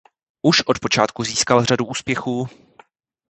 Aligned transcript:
Už 0.41 0.61
od 0.61 0.79
počátku 0.79 1.23
získal 1.23 1.65
řadu 1.65 1.85
úspěchů. 1.85 2.47